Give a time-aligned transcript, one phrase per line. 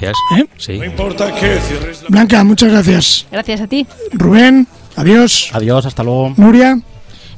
[0.00, 0.16] Gracias.
[0.38, 0.46] ¿Eh?
[0.58, 0.78] Sí.
[0.78, 2.08] No importa que cierres la...
[2.08, 3.26] Blanca, muchas gracias.
[3.32, 3.84] Gracias a ti.
[4.12, 5.50] Rubén, adiós.
[5.52, 6.34] Adiós, hasta luego.
[6.36, 6.78] Nuria,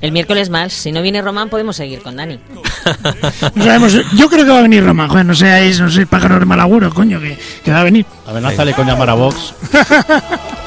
[0.03, 0.75] El miércoles más.
[0.75, 2.39] Si no viene Román, podemos seguir con Dani.
[3.55, 3.95] no sabemos.
[4.15, 4.85] Yo creo que va a venir.
[4.85, 8.05] Joder, no seáis, no seáis pájaros de mal agüero, coño, que, que va a venir.
[8.27, 9.55] Amenázale con llamar a Vox.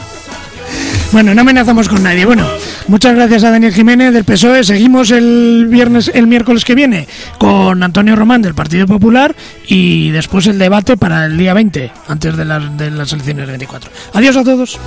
[1.11, 2.25] Bueno, no amenazamos con nadie.
[2.25, 2.43] Bueno,
[2.87, 4.63] muchas gracias a Daniel Jiménez del PSOE.
[4.63, 7.07] Seguimos el viernes, el miércoles que viene
[7.37, 9.35] con Antonio Román del Partido Popular
[9.67, 13.51] y después el debate para el día 20, antes de las, de las elecciones del
[13.51, 13.91] 24.
[14.13, 14.79] Adiós a todos.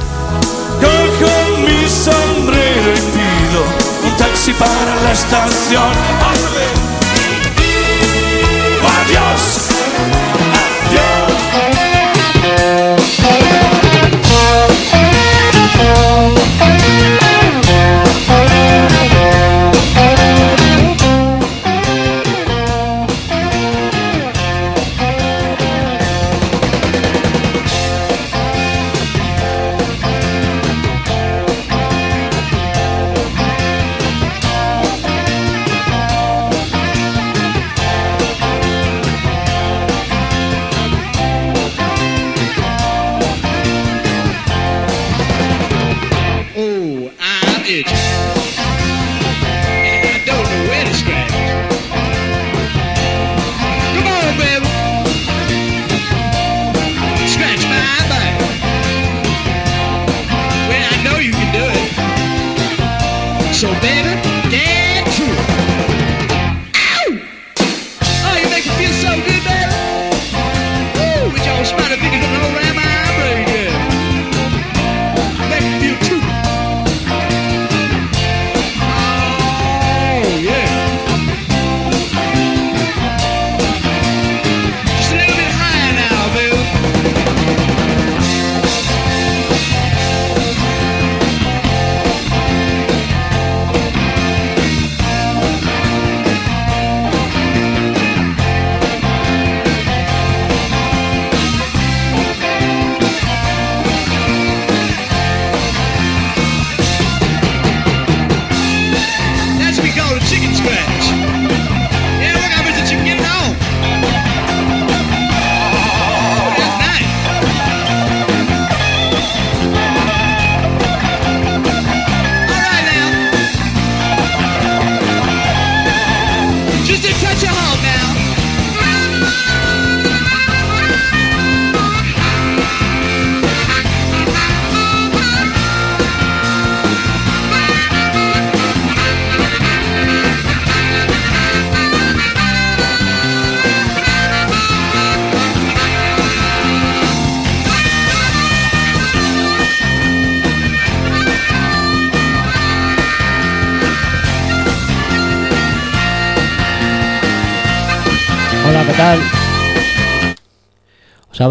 [8.86, 9.68] ¡Adiós!
[10.88, 11.36] ¡Adiós!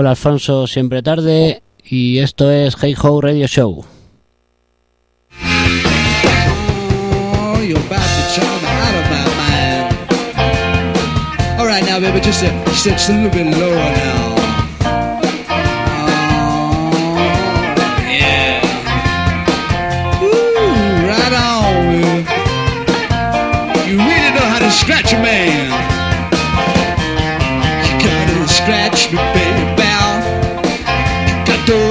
[0.07, 1.61] Alfonso siempre tarde.
[1.83, 3.85] Y esto es Hey Ho Radio Show.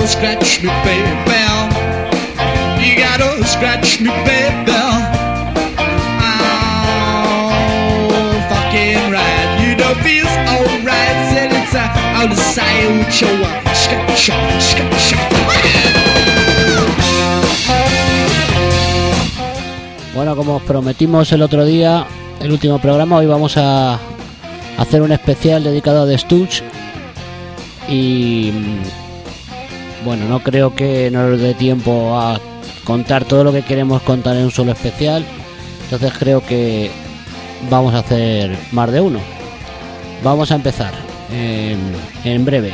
[0.06, 1.10] Scratch me, baby,
[2.80, 4.72] You gotta scratch me, baby.
[6.20, 7.50] Oh,
[8.50, 9.48] fucking right.
[9.60, 11.88] You know feels it's uh,
[12.18, 13.30] out of sight with your
[13.74, 15.14] scratch, scratch.
[20.14, 22.06] Bueno, como os prometimos el otro día,
[22.40, 23.98] el último programa, hoy vamos a
[24.78, 26.62] hacer un especial dedicado a The Stooges
[27.88, 28.52] y
[30.04, 32.40] bueno, no creo que nos dé tiempo a
[32.84, 35.24] contar todo lo que queremos contar en un solo especial,
[35.84, 36.90] entonces creo que
[37.70, 39.20] vamos a hacer más de uno.
[40.22, 40.92] Vamos a empezar
[41.30, 41.76] eh,
[42.24, 42.72] en breve.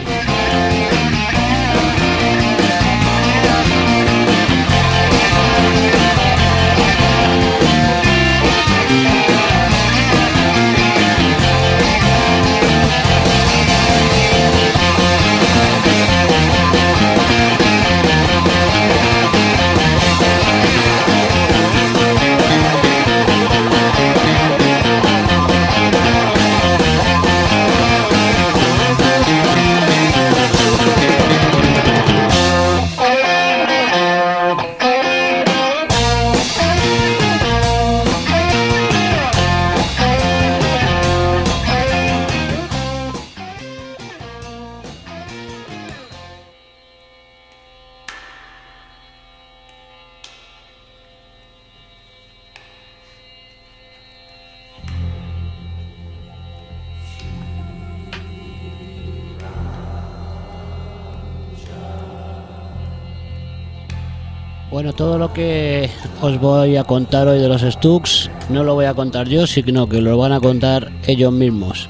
[66.22, 69.88] Os voy a contar hoy de los Stux no lo voy a contar yo, sino
[69.88, 71.88] que lo van a contar ellos mismos.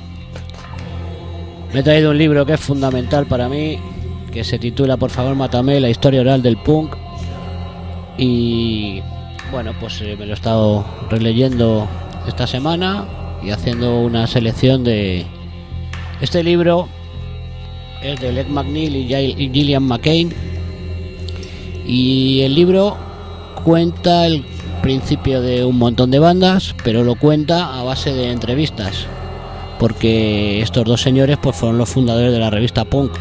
[1.72, 3.78] Me he traído un libro que es fundamental para mí,
[4.32, 6.94] que se titula Por favor, mátame, la historia oral del punk.
[8.18, 9.00] Y
[9.50, 11.88] bueno, pues eh, me lo he estado releyendo
[12.28, 13.04] esta semana
[13.42, 15.26] y haciendo una selección de
[16.20, 16.88] este libro.
[18.02, 20.32] Es de Ed McNeil y Gillian McCain.
[21.86, 23.09] Y el libro
[23.60, 24.44] cuenta el
[24.82, 29.06] principio de un montón de bandas, pero lo cuenta a base de entrevistas.
[29.78, 33.12] Porque estos dos señores pues fueron los fundadores de la revista Punk.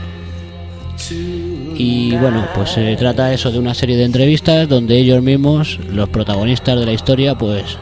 [1.76, 6.10] Y bueno, pues se trata eso de una serie de entrevistas donde ellos mismos, los
[6.10, 7.78] protagonistas de la historia, pues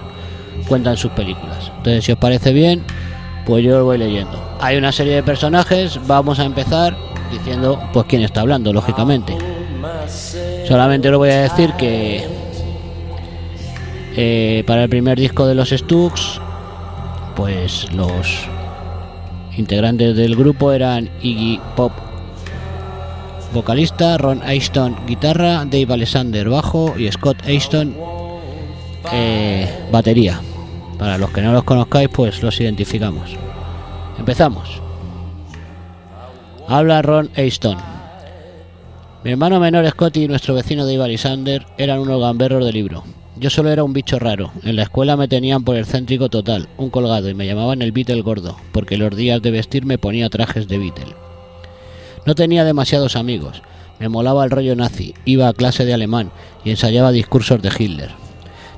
[0.68, 1.72] cuentan sus películas.
[1.78, 2.84] Entonces, si os parece bien,
[3.46, 4.40] pues yo lo voy leyendo.
[4.60, 6.96] Hay una serie de personajes, vamos a empezar
[7.32, 9.36] diciendo pues quién está hablando, lógicamente.
[10.68, 12.37] Solamente os voy a decir que
[14.18, 16.42] eh, para el primer disco de los Stux,
[17.36, 18.46] pues los
[19.56, 21.92] integrantes del grupo eran Iggy Pop
[23.54, 27.96] vocalista, Ron Aston guitarra, Dave Alexander bajo y Scott Aston
[29.12, 30.42] eh, batería.
[30.98, 33.36] Para los que no los conozcáis, pues los identificamos.
[34.18, 34.82] Empezamos.
[36.68, 37.78] Habla Ron Aston.
[39.24, 43.04] Mi hermano menor Scotty y nuestro vecino Dave Alexander eran unos gamberros de libro.
[43.40, 44.52] Yo solo era un bicho raro.
[44.64, 47.92] En la escuela me tenían por el céntrico total, un colgado, y me llamaban el
[47.92, 51.16] Beatle gordo, porque los días de vestir me ponía trajes de Beatle.
[52.26, 53.62] No tenía demasiados amigos.
[54.00, 56.32] Me molaba el rollo nazi, iba a clase de alemán
[56.66, 58.10] y ensayaba discursos de Hitler.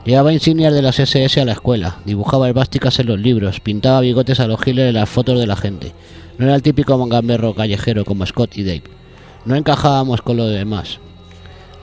[0.06, 4.39] Llevaba insignias de las SS a la escuela, dibujaba esvásticas en los libros, pintaba bigotes
[4.39, 5.94] a los Hitler en las fotos de la gente.
[6.38, 8.83] No era el típico mongamberro callejero como Scott y Dave.
[9.45, 11.00] No encajábamos con lo demás.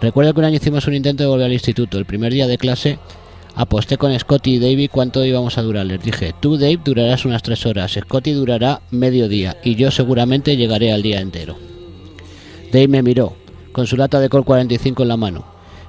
[0.00, 1.98] Recuerdo que un año hicimos un intento de volver al instituto.
[1.98, 2.98] El primer día de clase
[3.54, 5.86] aposté con Scotty y Davey cuánto íbamos a durar.
[5.86, 10.56] Les dije, tú Dave durarás unas tres horas, Scotty durará medio día y yo seguramente
[10.56, 11.56] llegaré al día entero.
[12.70, 13.36] Dave me miró,
[13.72, 15.44] con su lata de Col 45 en la mano.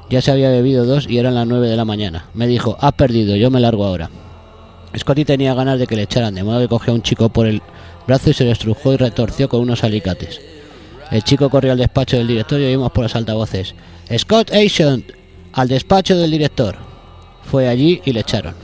[0.09, 2.27] Ya se había bebido dos y eran las nueve de la mañana.
[2.33, 4.09] Me dijo, has perdido, yo me largo ahora.
[4.97, 7.45] Scotty tenía ganas de que le echaran, de modo que cogió a un chico por
[7.45, 7.61] el
[8.07, 10.39] brazo y se lo estrujó y retorció con unos alicates.
[11.11, 13.75] El chico corrió al despacho del director y oímos por los altavoces.
[14.17, 15.03] Scott Asian,
[15.53, 16.75] al despacho del director.
[17.43, 18.55] Fue allí y le echaron.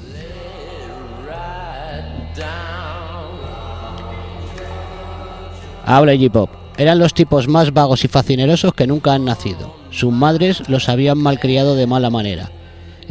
[5.86, 6.50] Habla Iggy Pop.
[6.78, 9.76] Eran los tipos más vagos y fascinerosos que nunca han nacido.
[9.92, 12.50] Sus madres los habían malcriado de mala manera.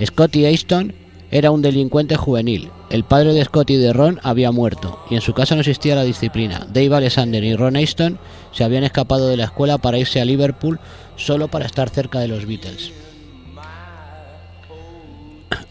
[0.05, 0.95] Scotty Aston
[1.31, 2.71] era un delincuente juvenil.
[2.91, 5.95] El padre de Scotty y de Ron había muerto, y en su casa no existía
[5.95, 6.67] la disciplina.
[6.73, 8.19] Dave Alexander y Ron Aston
[8.53, 10.79] se habían escapado de la escuela para irse a Liverpool
[11.17, 12.93] solo para estar cerca de los Beatles.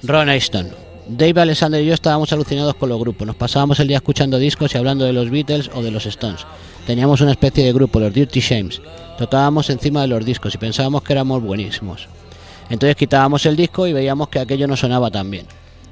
[0.04, 0.70] Ron Aston.
[1.08, 3.28] Dave Alexander y yo estábamos alucinados con los grupos.
[3.28, 6.46] Nos pasábamos el día escuchando discos y hablando de los Beatles o de los Stones.
[6.86, 8.82] Teníamos una especie de grupo, los Dirty Shames.
[9.18, 12.08] Tocábamos encima de los discos y pensábamos que éramos buenísimos.
[12.70, 15.46] Entonces quitábamos el disco y veíamos que aquello no sonaba tan bien.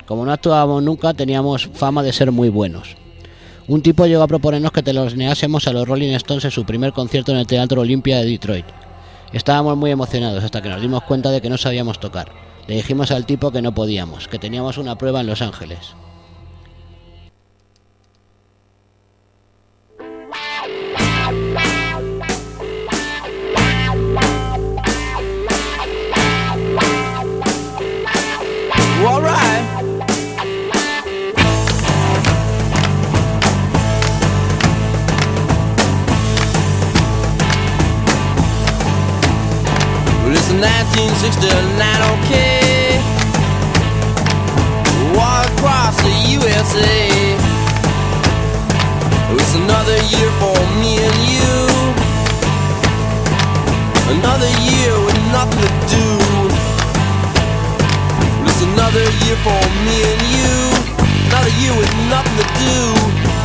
[0.05, 2.95] Como no actuábamos nunca, teníamos fama de ser muy buenos.
[3.69, 6.65] Un tipo llegó a proponernos que te los neásemos a los Rolling Stones en su
[6.65, 8.65] primer concierto en el Teatro Olimpia de Detroit.
[9.31, 12.31] Estábamos muy emocionados hasta que nos dimos cuenta de que no sabíamos tocar.
[12.65, 15.93] Le dijimos al tipo que no podíamos, que teníamos una prueba en Los Ángeles.
[40.59, 41.55] 1969,
[42.19, 42.99] okay.
[45.15, 47.07] Walk across the USA.
[49.39, 51.55] It's another year for me and you.
[54.19, 56.07] Another year with nothing to do.
[58.43, 60.55] It's another year for me and you.
[61.31, 63.38] Another year with nothing to do.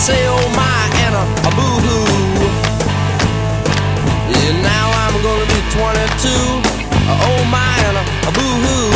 [0.00, 2.04] say oh my and a, a boo hoo.
[4.32, 6.28] Yeah, now I'm gonna be 22.
[7.04, 8.88] A, oh my and a, a boo hoo.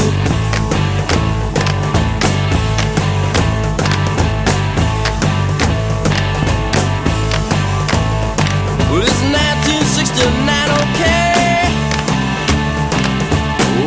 [8.89, 11.69] Well, it's 1969, okay?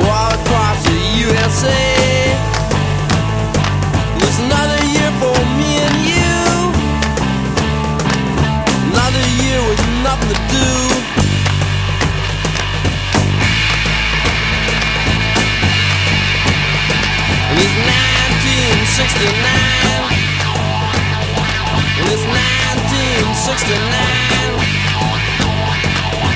[0.06, 1.97] All across the USA.
[18.98, 20.10] 1969.
[22.02, 23.78] And it's 1969.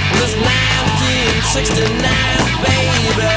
[0.05, 1.97] And it's 1969,
[2.61, 3.33] baby.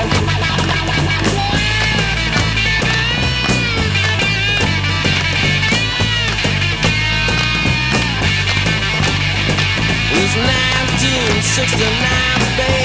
[10.20, 12.83] It's 1969, baby.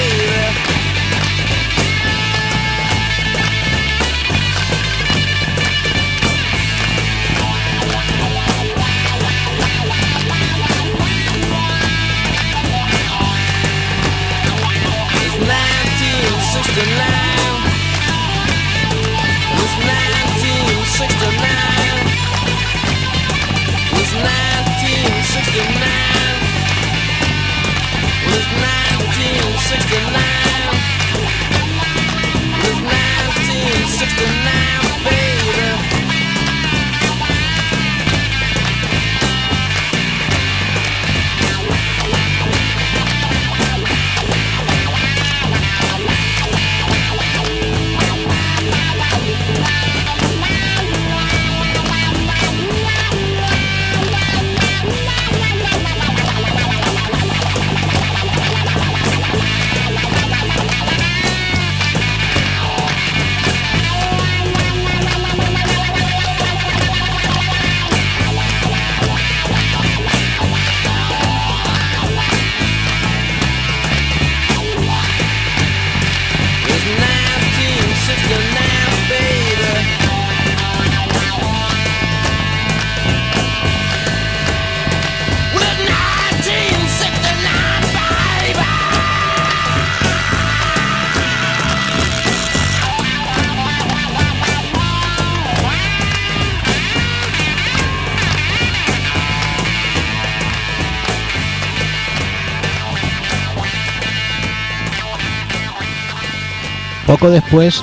[107.10, 107.82] Poco después,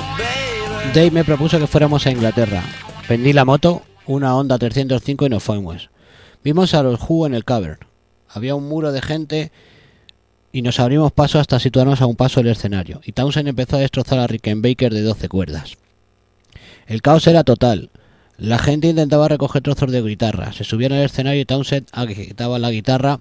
[0.94, 2.62] Dave me propuso que fuéramos a Inglaterra.
[3.10, 5.90] Vendí la moto, una Honda 305 y nos fuimos.
[6.42, 7.76] Vimos a los Who en el cavern.
[8.26, 9.52] Había un muro de gente
[10.50, 13.02] y nos abrimos paso hasta situarnos a un paso del escenario.
[13.04, 15.76] Y Townsend empezó a destrozar a Rickenbacker de 12 cuerdas.
[16.86, 17.90] El caos era total.
[18.38, 20.54] La gente intentaba recoger trozos de guitarra.
[20.54, 23.20] Se subían al escenario y Townsend agitaba la guitarra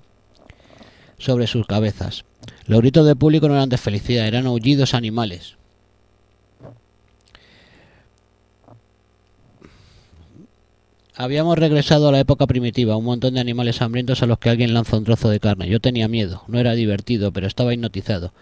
[1.18, 2.24] sobre sus cabezas.
[2.66, 5.57] Los gritos del público no eran de felicidad, eran aullidos animales.
[11.20, 14.76] Habíamos regresado a la época primitiva, un montón de animales hambrientos a los que alguien
[14.76, 15.68] lanza un trozo de carne.
[15.68, 18.34] Yo tenía miedo, no era divertido, pero estaba hipnotizado.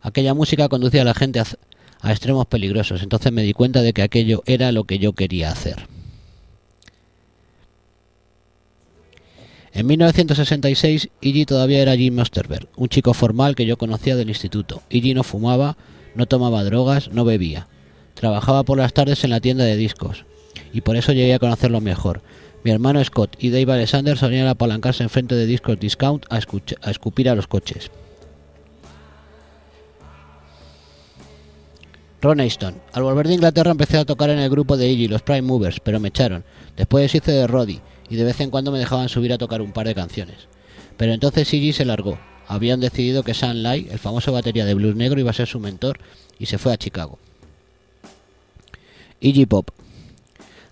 [0.00, 4.02] Aquella música conducía a la gente a, extremos peligrosos, entonces me di cuenta de que
[4.02, 5.88] aquello era lo que yo quería hacer.
[9.72, 14.82] En 1966, Iggy todavía era Jim Osterberg, un chico formal que yo conocía del instituto.
[14.88, 15.76] Iggy no fumaba,
[16.14, 17.66] no tomaba drogas, no bebía.
[18.14, 20.24] Trabajaba por las tardes en la tienda de discos,
[20.72, 22.22] y por eso llegué a conocerlo mejor.
[22.64, 26.38] Mi hermano Scott y Dave Alexander solían apalancarse enfrente de Discos Discount a,
[26.90, 27.90] escupir a los coches.
[32.20, 32.74] Ron Aston.
[32.92, 35.78] Al volver de Inglaterra empecé a tocar en el grupo de Iggy, los Prime Movers,
[35.80, 36.44] pero me echaron.
[36.76, 39.72] Después deshice de Roddy y de vez en cuando me dejaban subir a tocar un
[39.72, 40.48] par de canciones.
[40.96, 42.18] Pero entonces Iggy se largó.
[42.48, 45.60] Habían decidido que Sam Lai, el famoso batería de blues negro, iba a ser su
[45.60, 46.00] mentor
[46.38, 47.18] y se fue a Chicago.
[49.20, 49.70] Iggy Pop.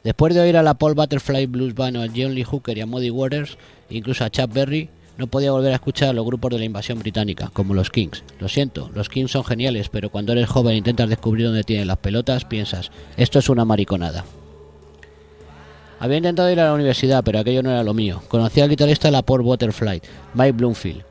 [0.06, 2.86] Después de oír a la Paul Butterfly Blues Band, a John Lee Hooker y a
[2.86, 3.58] Muddy Waters,
[3.90, 7.00] incluso a Chuck Berry, no podía volver a escuchar a los grupos de la invasión
[7.00, 8.22] británica, como los Kings.
[8.38, 11.88] Lo siento, los Kings son geniales, pero cuando eres joven e intentas descubrir dónde tienen
[11.88, 14.24] las pelotas, piensas, esto es una mariconada.
[15.98, 18.22] Había intentado ir a la universidad, pero aquello no era lo mío.
[18.28, 20.02] Conocí al guitarrista de la Paul Butterfly,
[20.34, 21.02] Mike Bloomfield.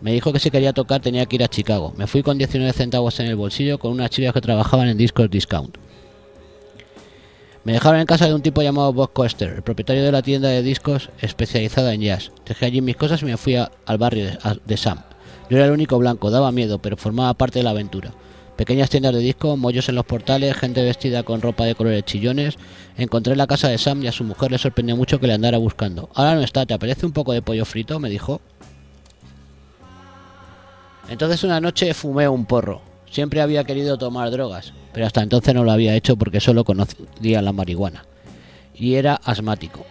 [0.00, 1.92] Me dijo que si quería tocar tenía que ir a Chicago.
[1.96, 5.28] Me fui con 19 centavos en el bolsillo con unas chicas que trabajaban en Discos
[5.28, 5.76] Discount.
[7.64, 10.50] Me dejaron en casa de un tipo llamado Bob Coster, el propietario de la tienda
[10.50, 12.30] de discos especializada en jazz.
[12.44, 14.32] Dejé allí mis cosas y me fui al barrio
[14.66, 15.00] de Sam.
[15.48, 18.12] Yo era el único blanco, daba miedo, pero formaba parte de la aventura.
[18.56, 22.56] Pequeñas tiendas de discos, mollos en los portales, gente vestida con ropa de colores chillones.
[22.98, 25.56] Encontré la casa de Sam y a su mujer le sorprendió mucho que le andara
[25.56, 26.10] buscando.
[26.14, 27.98] Ahora no está, ¿te apetece un poco de pollo frito?
[27.98, 28.42] me dijo.
[31.08, 32.82] Entonces una noche fumé un porro.
[33.10, 37.42] Siempre había querido tomar drogas, pero hasta entonces no lo había hecho porque solo conocía
[37.42, 38.06] la marihuana.
[38.74, 39.84] Y era asmático.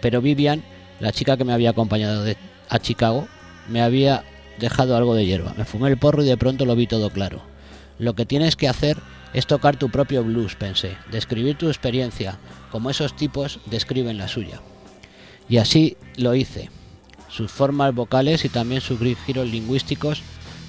[0.00, 0.62] Pero Vivian,
[1.00, 2.36] la chica que me había acompañado de-
[2.68, 3.26] a Chicago,
[3.68, 4.22] me había
[4.58, 5.54] dejado algo de hierba.
[5.56, 7.42] Me fumé el porro y de pronto lo vi todo claro.
[7.98, 8.98] Lo que tienes que hacer
[9.32, 12.38] es tocar tu propio blues, pensé, describir tu experiencia,
[12.70, 14.60] como esos tipos describen la suya.
[15.48, 16.70] Y así lo hice.
[17.28, 20.22] Sus formas vocales y también sus giros lingüísticos,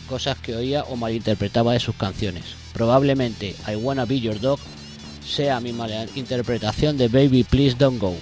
[0.07, 2.60] cosas que oía o malinterpretaba de sus canciones.
[2.81, 4.57] Probablemente I Wanna Be Your Dog
[5.23, 8.15] sea mi malinterpretación de Baby Please Don't Go.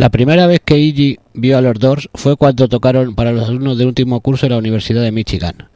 [0.00, 3.76] La primera vez que Iggy vio a los Doors fue cuando tocaron para los alumnos
[3.76, 5.68] del último curso de la Universidad de Michigan.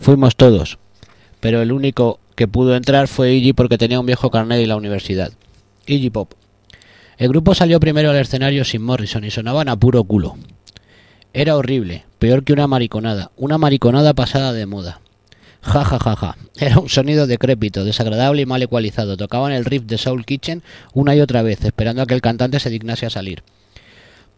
[0.00, 0.80] Fuimos todos,
[1.38, 4.74] pero el único que pudo entrar fue Iggy porque tenía un viejo carnet de la
[4.74, 5.30] universidad.
[5.86, 6.32] Iggy Pop.
[7.18, 10.34] El grupo salió primero al escenario sin Morrison y sonaban a puro culo.
[11.32, 15.00] Era horrible, peor que una mariconada, una mariconada pasada de moda.
[15.62, 16.36] Ja ja ja ja.
[16.58, 19.16] Era un sonido decrépito, desagradable y mal ecualizado.
[19.16, 20.64] Tocaban el riff de Soul Kitchen
[20.94, 23.44] una y otra vez, esperando a que el cantante se dignase a salir.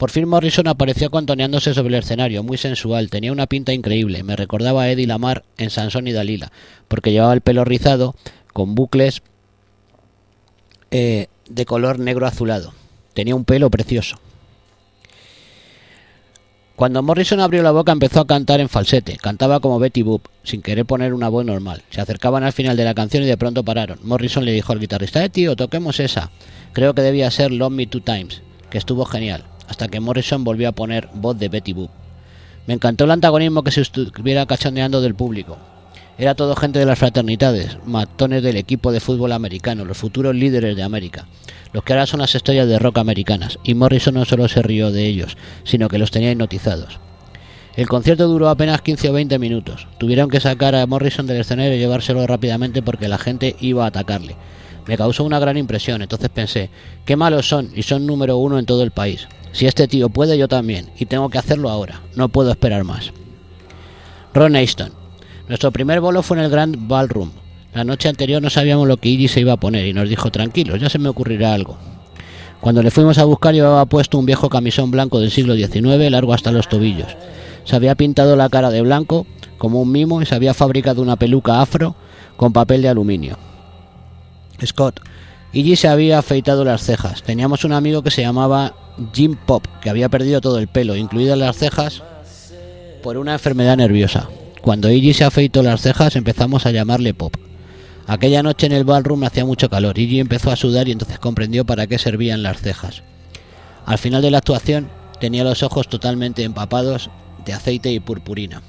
[0.01, 4.35] Por fin Morrison apareció contoneándose sobre el escenario, muy sensual, tenía una pinta increíble, me
[4.35, 6.51] recordaba a Eddie Lamar en Sansón y Dalila,
[6.89, 8.15] porque llevaba el pelo rizado
[8.55, 9.21] con bucles
[10.91, 12.73] eh, de color negro azulado.
[13.13, 14.19] Tenía un pelo precioso.
[16.77, 20.63] Cuando Morrison abrió la boca empezó a cantar en falsete, cantaba como Betty Boop, sin
[20.63, 21.83] querer poner una voz normal.
[21.91, 23.99] Se acercaban al final de la canción y de pronto pararon.
[24.03, 26.31] Morrison le dijo al guitarrista, eh tío, toquemos esa.
[26.73, 30.69] Creo que debía ser Love Me Two Times, que estuvo genial, hasta que Morrison volvió
[30.69, 31.91] a poner voz de Betty Boop.
[32.67, 35.57] Me encantó el antagonismo que se estuviera cachondeando del público.
[36.19, 40.77] Era todo gente de las fraternidades, matones del equipo de fútbol americano, los futuros líderes
[40.77, 41.27] de América,
[41.73, 44.91] los que ahora son las estrellas de rock americanas, y Morrison no solo se rió
[44.91, 46.99] de ellos, sino que los tenía hipnotizados.
[47.77, 49.87] El concierto duró apenas 15 o 20 minutos.
[49.99, 53.89] Tuvieron que sacar a Morrison del escenario y llevárselo rápidamente porque la gente iba a
[53.89, 54.37] atacarle.
[54.87, 56.71] Me causó una gran impresión, entonces pensé,
[57.05, 59.29] qué malos son y son número uno en todo el país.
[59.53, 62.03] Si este tío puede, yo también, y tengo que hacerlo ahora.
[62.14, 63.12] No puedo esperar más.
[64.33, 64.93] Ron Aston.
[65.49, 67.31] Nuestro primer bolo fue en el Grand Ballroom.
[67.75, 70.31] La noche anterior no sabíamos lo que Iggy se iba a poner y nos dijo,
[70.31, 71.77] tranquilos, ya se me ocurrirá algo.
[72.61, 76.35] Cuando le fuimos a buscar llevaba puesto un viejo camisón blanco del siglo XIX, largo
[76.35, 77.16] hasta los tobillos.
[77.64, 79.27] Se había pintado la cara de blanco,
[79.59, 81.97] como un mimo, y se había fabricado una peluca afro
[82.37, 83.50] con papel de aluminio.
[84.66, 85.01] Scott.
[85.53, 87.23] Iggy se había afeitado las cejas.
[87.23, 88.75] Teníamos un amigo que se llamaba
[89.12, 92.03] Jim Pop, que había perdido todo el pelo, incluidas las cejas,
[93.03, 94.29] por una enfermedad nerviosa.
[94.61, 97.35] Cuando Iggy se afeitó las cejas empezamos a llamarle Pop.
[98.07, 99.99] Aquella noche en el ballroom hacía mucho calor.
[99.99, 103.03] Iggy empezó a sudar y entonces comprendió para qué servían las cejas.
[103.87, 104.88] Al final de la actuación
[105.20, 107.11] tenía los ojos totalmente empapados
[107.44, 108.62] de aceite y purpurina.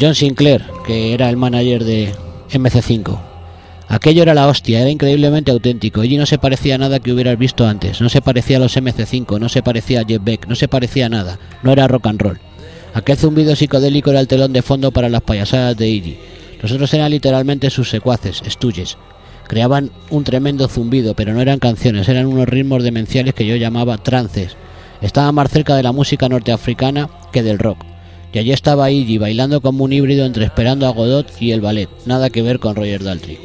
[0.00, 2.12] John Sinclair, que era el manager de
[2.50, 3.18] MC5.
[3.88, 6.00] Aquello era la hostia, era increíblemente auténtico.
[6.00, 8.00] Allí no se parecía a nada que hubieras visto antes.
[8.00, 11.06] No se parecía a los MC5, no se parecía a Jeff Beck, no se parecía
[11.06, 11.38] a nada.
[11.62, 12.40] No era rock and roll.
[12.94, 16.18] Aquel zumbido psicodélico era el telón de fondo para las payasadas de Iggy.
[16.62, 18.96] Los otros eran literalmente sus secuaces, estuyes.
[19.46, 23.98] Creaban un tremendo zumbido, pero no eran canciones, eran unos ritmos demenciales que yo llamaba
[23.98, 24.56] trances.
[25.02, 27.91] Estaban más cerca de la música norteafricana que del rock.
[28.32, 31.88] Y allí estaba Iggy bailando como un híbrido entre Esperando a Godot y el ballet,
[32.06, 33.38] nada que ver con Roger Daltrey.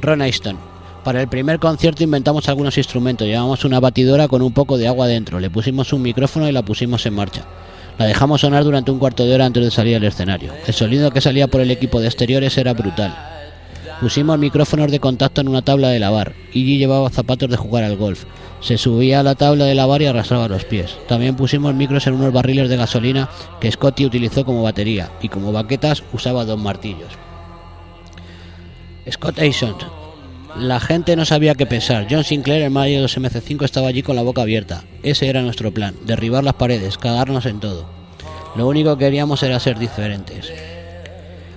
[0.00, 0.58] Ron Aston.
[1.02, 5.06] Para el primer concierto inventamos algunos instrumentos, llevamos una batidora con un poco de agua
[5.06, 7.46] dentro, le pusimos un micrófono y la pusimos en marcha.
[7.98, 10.52] La dejamos sonar durante un cuarto de hora antes de salir al escenario.
[10.66, 13.37] El sonido que salía por el equipo de exteriores era brutal.
[14.00, 16.32] Pusimos micrófonos de contacto en una tabla de lavar.
[16.52, 18.24] Iggy llevaba zapatos de jugar al golf.
[18.60, 20.96] Se subía a la tabla de lavar y arrastraba los pies.
[21.08, 23.28] También pusimos micros en unos barriles de gasolina
[23.60, 27.10] que Scotty utilizó como batería y como baquetas usaba dos martillos.
[29.10, 29.74] Scott Ason.
[30.56, 32.06] La gente no sabía qué pensar.
[32.08, 34.84] John Sinclair, el manager de los MC5, estaba allí con la boca abierta.
[35.02, 37.86] Ese era nuestro plan, derribar las paredes, cagarnos en todo.
[38.54, 40.52] Lo único que queríamos era ser diferentes.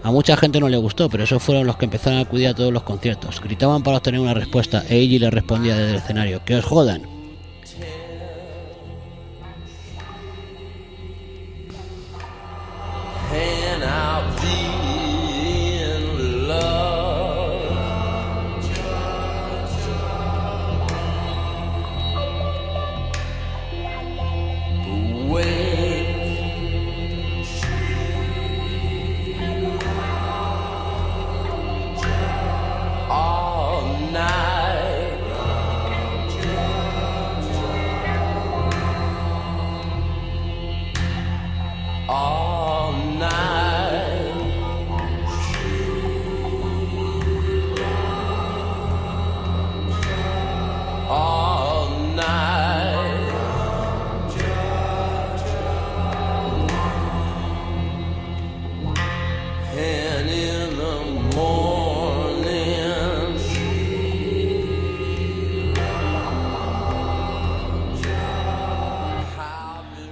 [0.04, 2.56] A mucha gente no le gustó, pero esos fueron los que empezaron a acudir a
[2.56, 3.40] todos los conciertos.
[3.40, 7.21] Gritaban para obtener una respuesta e Iggy le respondía desde el escenario, ¡que os jodan!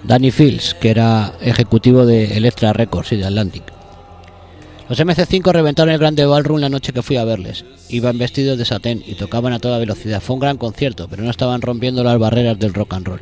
[0.10, 3.62] Danny Fields, que era ejecutivo de Electra Records y de Atlantic.
[4.90, 7.64] Los MC5 reventaron el Grande Ballroom la noche que fui a verles.
[7.90, 10.20] Iban vestidos de satén y tocaban a toda velocidad.
[10.20, 13.22] Fue un gran concierto, pero no estaban rompiendo las barreras del rock and roll.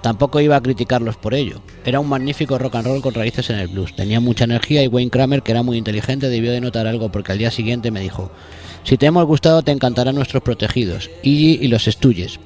[0.00, 1.60] Tampoco iba a criticarlos por ello.
[1.84, 3.94] Era un magnífico rock and roll con raíces en el blues.
[3.94, 7.32] Tenía mucha energía y Wayne Kramer, que era muy inteligente, debió de notar algo porque
[7.32, 8.32] al día siguiente me dijo:
[8.84, 12.40] Si te hemos gustado, te encantarán nuestros protegidos, Iggy y los Stooges.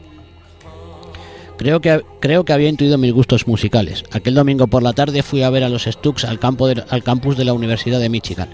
[1.61, 4.03] Creo que, creo que había intuido mis gustos musicales.
[4.13, 7.03] Aquel domingo por la tarde fui a ver a los Stooks al, campo de- al
[7.03, 8.49] campus de la Universidad de Michigan.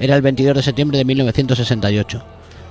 [0.00, 2.20] Era el 22 de septiembre de 1968.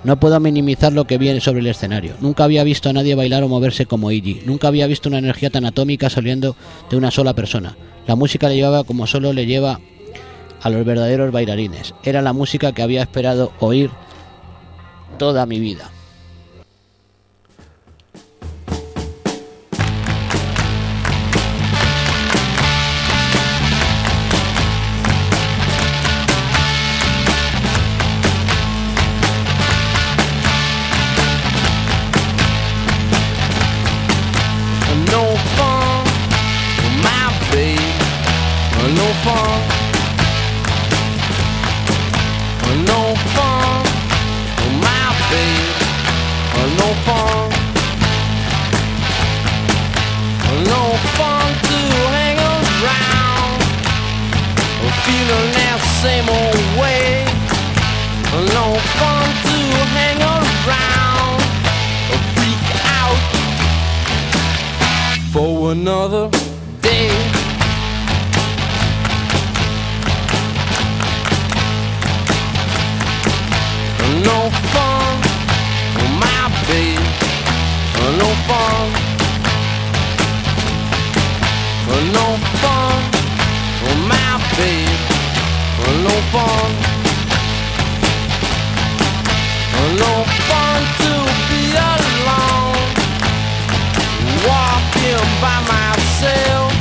[0.03, 2.15] No puedo minimizar lo que vi sobre el escenario.
[2.19, 4.41] Nunca había visto a nadie bailar o moverse como Iggy.
[4.45, 6.57] Nunca había visto una energía tan atómica saliendo
[6.89, 7.77] de una sola persona.
[8.07, 9.79] La música le llevaba como solo le lleva
[10.61, 11.93] a los verdaderos bailarines.
[12.03, 13.89] Era la música que había esperado oír
[15.17, 15.91] toda mi vida.
[65.69, 66.29] Another
[66.81, 67.09] day.
[74.23, 75.21] No fun,
[76.21, 76.99] my babe.
[78.19, 78.87] No fun.
[82.13, 82.27] No
[82.61, 83.01] fun,
[84.07, 84.99] my babe.
[86.03, 86.86] No fun.
[95.41, 96.73] By myself.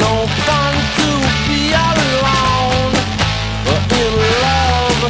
[0.00, 0.12] No
[0.46, 1.08] fun to
[1.46, 2.92] be alone,
[4.00, 4.12] in
[4.44, 5.00] love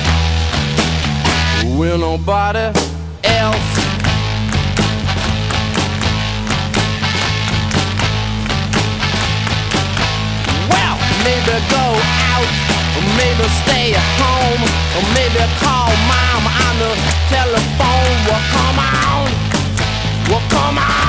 [1.78, 2.66] with nobody
[3.24, 3.72] else.
[10.70, 11.86] Well, maybe go
[12.30, 12.50] out,
[12.96, 14.62] or maybe stay at home,
[14.96, 16.92] or maybe call mom on the
[17.30, 18.12] telephone.
[18.26, 19.30] Well, come on,
[20.28, 21.03] well, come on,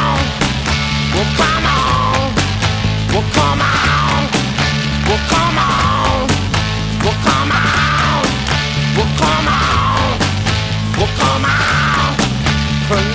[1.16, 2.36] well, come on,
[3.14, 4.24] well, come on,
[5.08, 6.28] well, come on,
[7.04, 8.26] well, come on,
[8.98, 10.20] well, come on,
[10.98, 12.18] well, come on,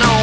[0.01, 0.20] no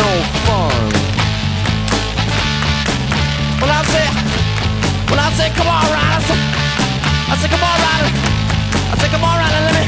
[0.00, 0.10] no
[0.46, 0.84] fun.
[3.60, 4.06] When I say,
[5.10, 6.20] when I say, come on, Ryder,
[7.32, 8.10] I say, come on, Ryder,
[8.92, 9.84] I say, come on, Ryder, let me,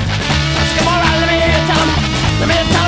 [0.60, 1.90] I say, come on, Ryder, let me hear you tell him,
[2.40, 2.81] let me tell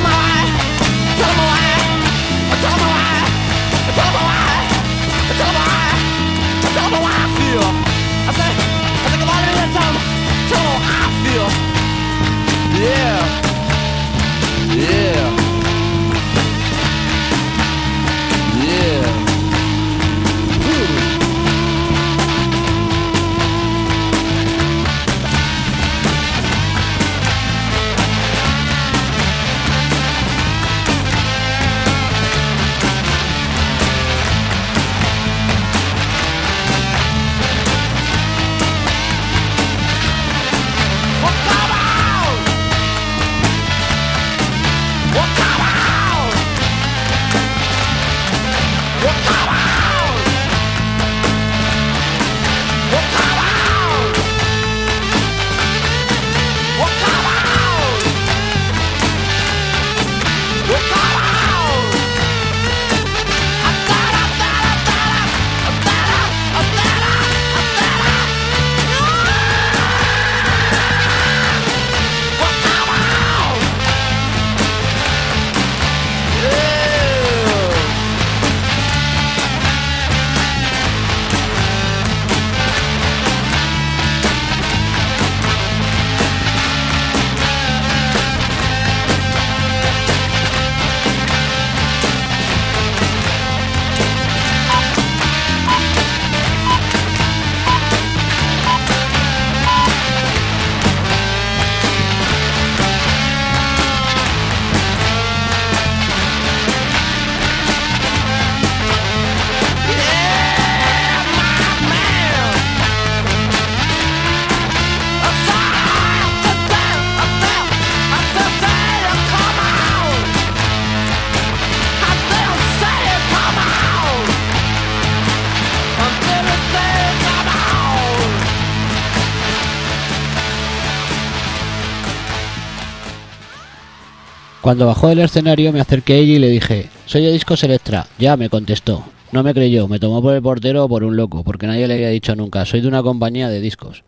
[134.64, 138.06] Cuando bajó del escenario me acerqué a ella y le dije, soy de Discos Electra.
[138.18, 139.04] Ya me contestó.
[139.30, 141.92] No me creyó, me tomó por el portero o por un loco, porque nadie le
[141.92, 144.04] había dicho nunca, soy de una compañía de discos.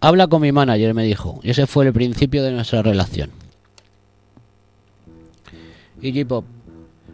[0.00, 3.30] Habla con mi manager, me dijo, y ese fue el principio de nuestra relación.
[6.02, 6.44] Iggy Pop.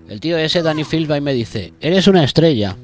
[0.08, 2.78] El tío ese, Danny Field, va y me dice, eres una estrella.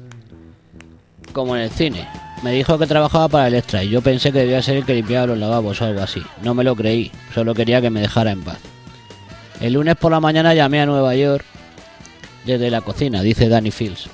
[1.33, 2.07] Como en el cine.
[2.43, 5.25] Me dijo que trabajaba para Electra y yo pensé que debía ser el que limpiaba
[5.25, 6.21] los lavabos o algo así.
[6.43, 8.59] No me lo creí, solo quería que me dejara en paz.
[9.61, 11.45] El lunes por la mañana llamé a Nueva York
[12.45, 14.09] Desde la cocina, dice Danny Fields.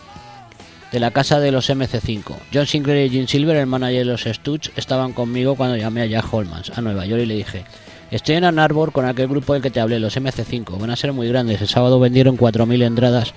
[0.91, 2.35] De la casa de los MC5.
[2.53, 6.05] John Sinclair y Jim Silver, el manager de los Stooges, estaban conmigo cuando llamé a
[6.05, 7.63] Jack Holmans a Nueva York y le dije:
[8.11, 10.79] Estoy en Ann Arbor con aquel grupo del que te hablé, los MC5.
[10.79, 11.61] Van a ser muy grandes.
[11.61, 13.33] El sábado vendieron 4.000 entradas.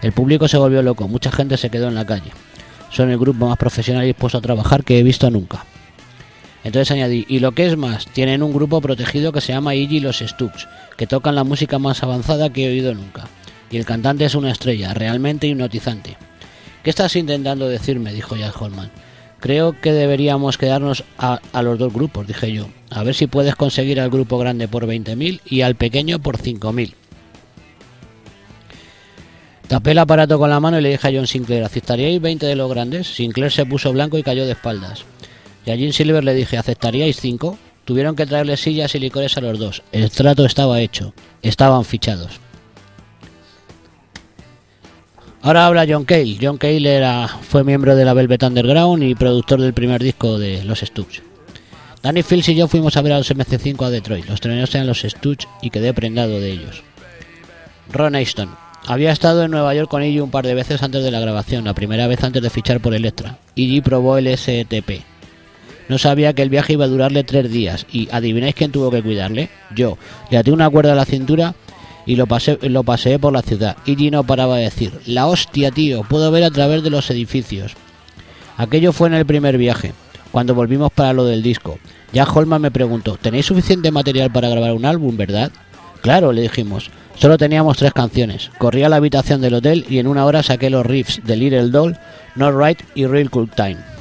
[0.00, 1.06] El público se volvió loco.
[1.06, 2.30] Mucha gente se quedó en la calle.
[2.90, 5.64] Son el grupo más profesional y dispuesto a trabajar que he visto nunca.
[6.64, 10.00] Entonces añadí, y lo que es más, tienen un grupo protegido que se llama Iggy
[10.00, 13.28] los Stooges, que tocan la música más avanzada que he oído nunca.
[13.70, 16.16] Y el cantante es una estrella, realmente hipnotizante.
[16.84, 18.12] ¿Qué estás intentando decirme?
[18.12, 18.90] dijo Jack Holman.
[19.40, 22.68] Creo que deberíamos quedarnos a, a los dos grupos, dije yo.
[22.90, 26.94] A ver si puedes conseguir al grupo grande por 20.000 y al pequeño por 5.000.
[29.66, 32.54] Tapé el aparato con la mano y le dije a John Sinclair, ¿aceptaríais 20 de
[32.54, 33.06] los grandes?
[33.06, 35.06] Sinclair se puso blanco y cayó de espaldas.
[35.64, 37.58] Y a Jim Silver le dije, ¿aceptaríais 5?
[37.84, 39.82] Tuvieron que traerle sillas y licores a los dos.
[39.92, 41.14] El trato estaba hecho.
[41.42, 42.40] Estaban fichados.
[45.42, 46.38] Ahora habla John Cale.
[46.40, 50.62] John Cale era, fue miembro de la Velvet Underground y productor del primer disco de
[50.64, 51.22] los Stooges.
[52.00, 54.26] Danny Fields y yo fuimos a ver a los MC5 a Detroit.
[54.26, 56.82] Los treneros eran los Stooges y quedé prendado de ellos.
[57.90, 58.50] Ron Aston.
[58.86, 61.64] Había estado en Nueva York con Iggy un par de veces antes de la grabación,
[61.64, 63.38] la primera vez antes de fichar por Elektra.
[63.54, 65.11] Iggy probó el STP.
[65.92, 69.02] No sabía que el viaje iba a durarle tres días y ¿adivináis quién tuvo que
[69.02, 69.50] cuidarle?
[69.76, 69.98] Yo.
[70.30, 71.54] Le até una cuerda a la cintura
[72.06, 73.76] y lo, pasé, lo paseé por la ciudad.
[73.84, 77.74] Iggy no paraba de decir, la hostia tío, puedo ver a través de los edificios.
[78.56, 79.92] Aquello fue en el primer viaje,
[80.30, 81.78] cuando volvimos para lo del disco.
[82.14, 85.52] Jack Holman me preguntó, ¿tenéis suficiente material para grabar un álbum, verdad?
[86.00, 86.90] Claro, le dijimos.
[87.16, 88.50] Solo teníamos tres canciones.
[88.56, 91.68] Corrí a la habitación del hotel y en una hora saqué los riffs de Little
[91.68, 91.98] Doll,
[92.34, 93.91] Not Right y Real Cool Time.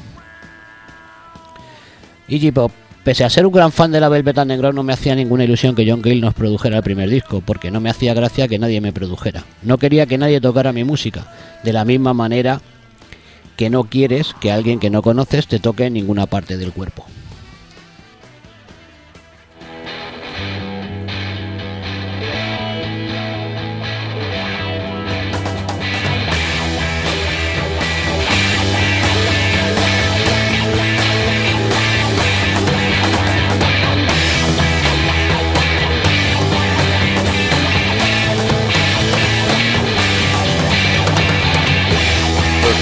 [2.32, 2.72] Iggy Pop,
[3.04, 5.76] pese a ser un gran fan de la Velvet Underground, no me hacía ninguna ilusión
[5.76, 8.80] que John Cale nos produjera el primer disco, porque no me hacía gracia que nadie
[8.80, 9.44] me produjera.
[9.64, 11.28] No quería que nadie tocara mi música,
[11.62, 12.62] de la misma manera
[13.58, 17.06] que no quieres que alguien que no conoces te toque en ninguna parte del cuerpo.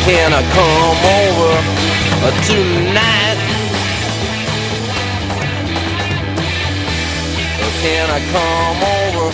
[0.09, 1.53] Can I come over
[2.49, 3.39] tonight?
[7.83, 9.29] Can I come over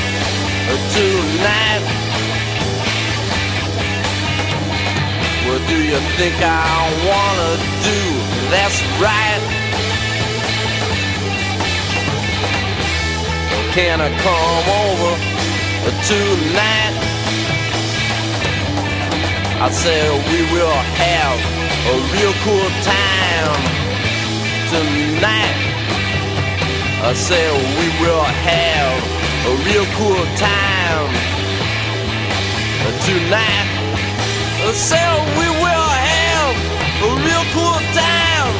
[0.91, 1.83] tonight?
[5.47, 7.55] Well, do you think I wanna
[7.87, 8.01] do
[8.51, 9.43] that's right?
[13.71, 15.11] Can I come over
[16.03, 17.14] tonight?
[19.65, 21.39] I said we will have
[21.89, 23.61] a real cool time
[24.69, 25.57] tonight.
[27.01, 28.93] I said we will have
[29.49, 31.09] a real cool time
[33.09, 33.69] tonight.
[34.61, 36.53] I said we will have
[37.01, 38.53] a real cool time.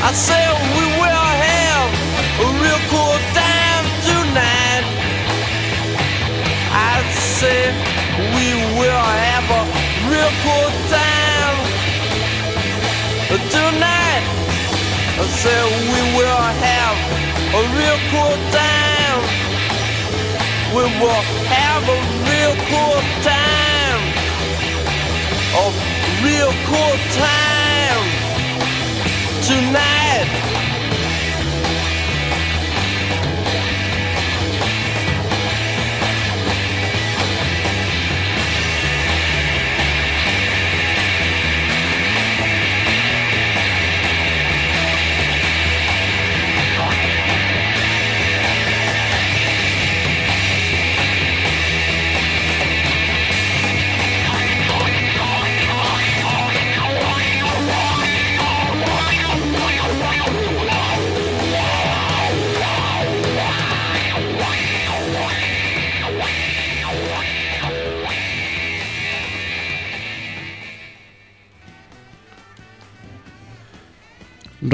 [0.00, 0.48] I said
[0.80, 1.92] we will have
[2.40, 3.33] a real cool
[7.34, 7.74] Said
[8.36, 9.62] we will have a
[10.08, 11.58] real cool time
[13.50, 14.22] tonight.
[15.18, 16.96] I said we will have
[17.50, 19.20] a real cool time.
[20.76, 21.98] We will have a
[22.30, 24.02] real cool time.
[25.58, 25.66] A
[26.22, 28.06] real cool time
[29.42, 30.73] tonight.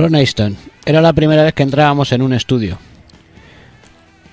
[0.01, 0.57] Ron Aston.
[0.86, 2.78] Era la primera vez que entrábamos en un estudio.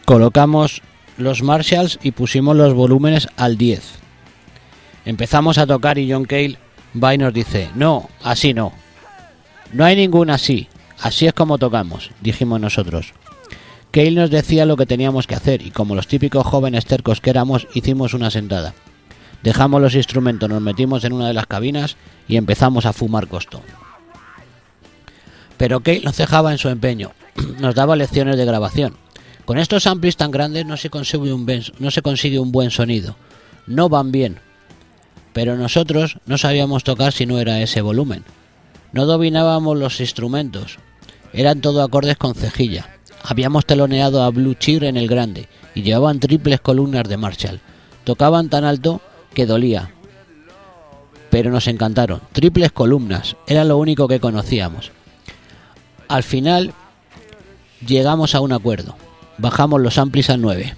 [0.05, 0.81] Colocamos
[1.17, 3.83] los Marshalls y pusimos los volúmenes al 10.
[5.03, 6.57] Empezamos a tocar y John Cale
[7.03, 8.71] va y nos dice, no, así no.
[9.73, 10.69] No hay ningún así.
[11.01, 13.11] Así es como tocamos, dijimos nosotros.
[13.91, 17.29] Cale nos decía lo que teníamos que hacer y como los típicos jóvenes tercos que
[17.29, 18.73] éramos, hicimos una sentada.
[19.43, 23.61] Dejamos los instrumentos, nos metimos en una de las cabinas y empezamos a fumar costo.
[25.57, 27.11] Pero Cale no cejaba en su empeño,
[27.59, 28.95] nos daba lecciones de grabación.
[29.45, 31.45] Con estos amplis tan grandes no se consigue un,
[31.79, 33.15] no se consigue un buen sonido,
[33.65, 34.39] no van bien.
[35.33, 38.23] Pero nosotros no sabíamos tocar si no era ese volumen.
[38.91, 40.79] No dominábamos los instrumentos,
[41.33, 42.89] eran todo acordes con cejilla.
[43.23, 47.59] Habíamos teloneado a Blue Cheer en el grande y llevaban triples columnas de Marshall.
[48.03, 49.01] Tocaban tan alto
[49.33, 49.91] que dolía.
[51.29, 52.21] Pero nos encantaron.
[52.31, 54.91] Triples columnas, era lo único que conocíamos.
[56.07, 56.73] Al final
[57.85, 58.95] llegamos a un acuerdo.
[59.37, 60.73] Bajamos los amplis al 9.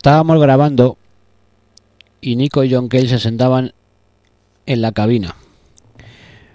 [0.00, 0.96] Estábamos grabando
[2.22, 3.74] y Nico y John Cale se sentaban
[4.64, 5.36] en la cabina.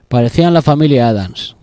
[0.07, 1.55] Parecían la familia Adams.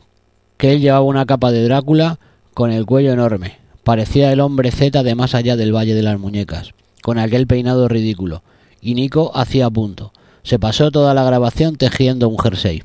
[0.59, 2.21] Cale llevaba una capa de Drácula
[2.55, 3.59] con el cuello enorme.
[3.83, 6.71] Parecía el hombre Z de más allá del Valle de las Muñecas,
[7.03, 8.45] con aquel peinado ridículo.
[8.81, 10.13] Y Nico hacía punto.
[10.45, 12.85] Se pasó toda la grabación tejiendo un jersey.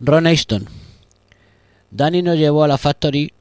[0.00, 0.68] Ron Aston.
[1.90, 3.34] Danny nos llevó a la Factory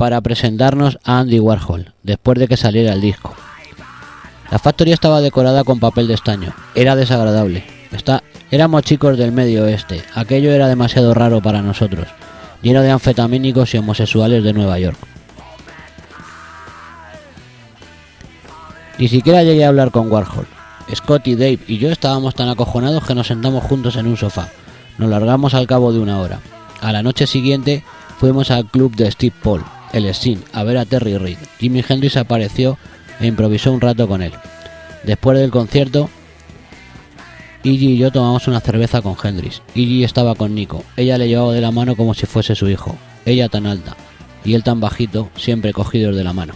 [0.00, 3.34] para presentarnos a Andy Warhol, después de que saliera el disco.
[4.50, 6.54] La Factory estaba decorada con papel de estaño.
[6.74, 7.64] Era desagradable.
[7.92, 8.22] Está...
[8.50, 10.02] Éramos chicos del medio oeste.
[10.14, 12.08] Aquello era demasiado raro para nosotros.
[12.62, 14.96] Lleno de anfetamínicos y homosexuales de Nueva York.
[18.96, 20.46] Ni siquiera llegué a hablar con Warhol.
[20.94, 24.48] Scotty, Dave y yo estábamos tan acojonados que nos sentamos juntos en un sofá.
[24.96, 26.40] Nos largamos al cabo de una hora.
[26.80, 27.84] A la noche siguiente
[28.18, 31.38] fuimos al club de Steve Paul, el Sin, a ver a Terry Reid.
[31.58, 32.78] Jimi Hendrix apareció
[33.20, 34.32] e improvisó un rato con él.
[35.04, 36.08] Después del concierto,
[37.62, 39.62] Iggy y yo tomamos una cerveza con Hendrix.
[39.74, 40.84] Iggy estaba con Nico.
[40.96, 42.96] Ella le llevaba de la mano como si fuese su hijo.
[43.26, 43.96] ella tan alta
[44.44, 46.54] y él tan bajito, siempre cogidos de la mano.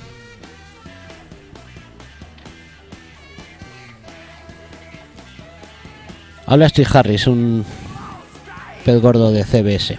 [6.47, 7.65] Habla Steve Harris, un
[8.85, 9.99] pez gordo de CBS.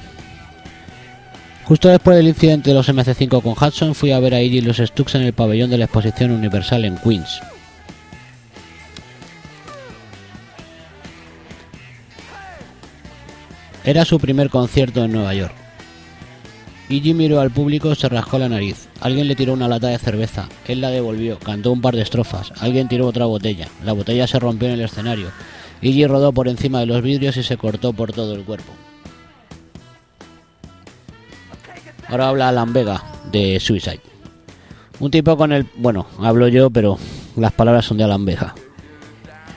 [1.65, 4.61] Justo después del incidente de los MC5 con Hudson, fui a ver a Iggy y
[4.61, 7.41] los Stux en el pabellón de la Exposición Universal en Queens.
[13.83, 15.55] Era su primer concierto en Nueva York.
[16.87, 18.87] Iggy miró al público, se rascó la nariz.
[19.01, 20.47] Alguien le tiró una lata de cerveza.
[20.67, 22.53] Él la devolvió, cantó un par de estrofas.
[22.59, 23.67] Alguien tiró otra botella.
[23.83, 25.31] La botella se rompió en el escenario.
[25.81, 28.71] Iggy rodó por encima de los vidrios y se cortó por todo el cuerpo.
[32.07, 34.01] Ahora habla Alan Vega de Suicide.
[34.99, 35.65] Un tipo con el...
[35.75, 36.97] Bueno, hablo yo, pero
[37.35, 38.55] las palabras son de Alan Vega.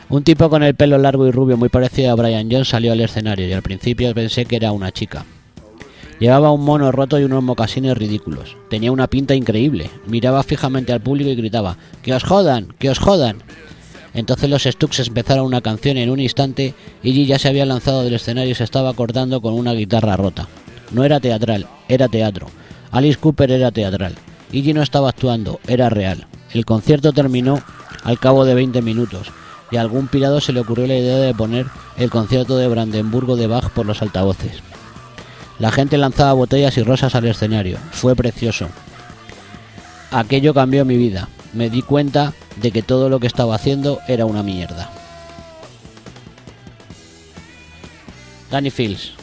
[0.08, 3.00] Un tipo con el pelo largo y rubio muy parecido a Brian Jones salió al
[3.00, 5.24] escenario y al principio pensé que era una chica.
[6.18, 8.56] Llevaba un mono roto y unos mocasines ridículos.
[8.70, 9.90] Tenía una pinta increíble.
[10.06, 12.74] Miraba fijamente al público y gritaba, ¡Que os jodan!
[12.78, 13.42] ¡Que os jodan!
[14.14, 16.74] Entonces los Stux empezaron una canción y en un instante
[17.04, 20.48] Iggy ya se había lanzado del escenario y se estaba cortando con una guitarra rota.
[20.90, 22.48] No era teatral, era teatro.
[22.90, 24.14] Alice Cooper era teatral.
[24.52, 26.26] Iggy no estaba actuando, era real.
[26.52, 27.60] El concierto terminó
[28.04, 29.30] al cabo de 20 minutos
[29.70, 31.66] y a algún pirado se le ocurrió la idea de poner
[31.98, 34.62] el concierto de Brandenburgo de Bach por los altavoces.
[35.58, 37.78] La gente lanzaba botellas y rosas al escenario.
[37.90, 38.68] Fue precioso.
[40.10, 41.28] Aquello cambió mi vida.
[41.52, 44.90] Me di cuenta de que todo lo que estaba haciendo era una mierda.
[48.50, 49.17] Danny Fields.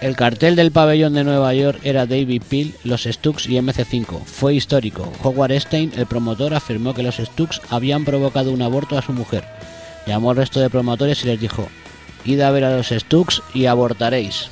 [0.00, 4.24] El cartel del pabellón de Nueva York era David Peel, los Stux y MC5.
[4.24, 5.12] Fue histórico.
[5.22, 9.44] Howard Stein, el promotor, afirmó que los Stux habían provocado un aborto a su mujer.
[10.06, 11.68] Llamó al resto de promotores y les dijo,
[12.24, 14.48] id a ver a los Stux y abortaréis.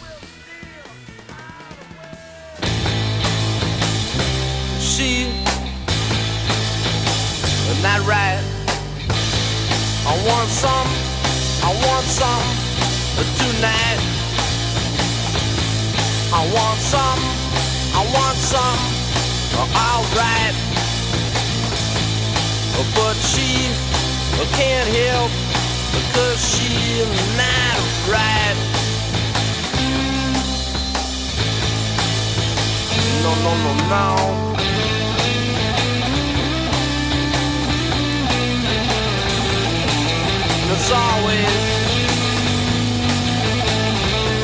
[16.30, 17.20] I want some,
[17.96, 18.80] I want some,
[19.56, 20.54] alright.
[22.76, 23.72] Oh, but she
[24.36, 25.32] oh, can't help
[25.96, 27.80] because she's not
[28.12, 28.56] right.
[33.24, 34.08] No, no, no, no.
[40.60, 41.54] And it's always,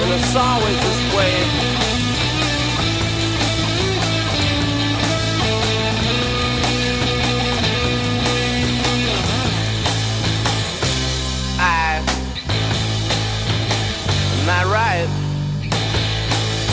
[0.01, 1.74] and it's always this way.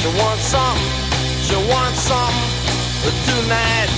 [0.01, 0.91] She wants something,
[1.43, 3.89] she wants something tonight.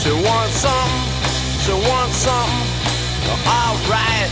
[0.00, 2.74] She wants something, she wants something
[3.46, 4.30] alright.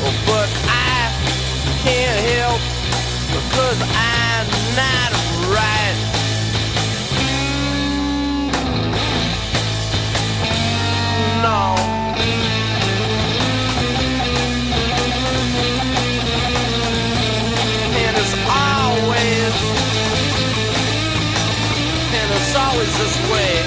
[0.00, 1.12] Oh, but I
[1.84, 2.60] can't help
[3.28, 5.12] because I'm not
[5.52, 6.13] right.
[22.74, 23.63] And it's always this way.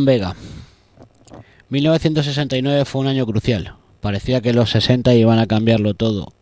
[0.00, 0.34] Vega.
[1.68, 3.76] 1969 fue un año crucial.
[4.00, 6.32] Parecía que los 60 iban a cambiarlo todo,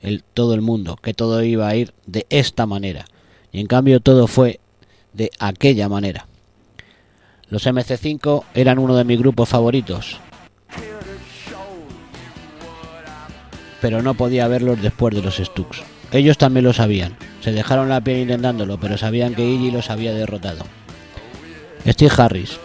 [0.00, 3.04] el, todo el mundo, que todo iba a ir de esta manera.
[3.52, 4.60] Y en cambio todo fue
[5.12, 6.26] de aquella manera.
[7.48, 10.18] Los MC5 eran uno de mis grupos favoritos.
[13.80, 15.82] Pero no podía verlos después de los Stux.
[16.12, 17.16] Ellos también lo sabían.
[17.40, 20.64] Se dejaron la piel intentándolo, pero sabían que Iggy los había derrotado.
[21.86, 22.58] Steve Harris.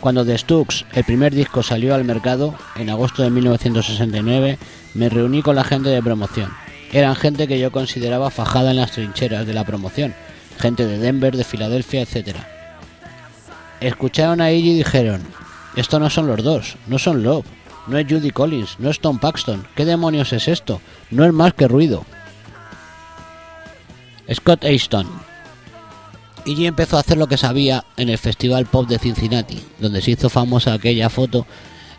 [0.00, 4.58] Cuando The Stux, el primer disco, salió al mercado, en agosto de 1969,
[4.94, 6.52] me reuní con la gente de promoción.
[6.92, 10.14] Eran gente que yo consideraba fajada en las trincheras de la promoción,
[10.58, 12.36] gente de Denver, de Filadelfia, etc.
[13.80, 15.22] Escucharon a Iggy y dijeron,
[15.74, 17.46] esto no son los dos, no son Love,
[17.88, 20.80] no es Judy Collins, no es Tom Paxton, ¿qué demonios es esto?
[21.10, 22.04] No es más que ruido.
[24.32, 25.27] Scott Aston.
[26.48, 30.12] Iggy empezó a hacer lo que sabía en el Festival Pop de Cincinnati, donde se
[30.12, 31.46] hizo famosa aquella foto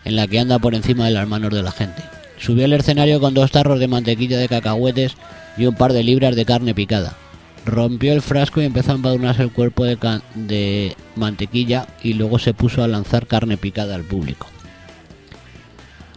[0.06, 2.02] en la que anda por encima de las manos de la gente.
[2.40, 5.14] Subió al escenario con dos tarros de mantequilla de cacahuetes
[5.56, 7.16] y un par de libras de carne picada.
[7.64, 9.98] Rompió el frasco y empezó a embadurnarse el cuerpo de,
[10.34, 14.48] de mantequilla y luego se puso a lanzar carne picada al público.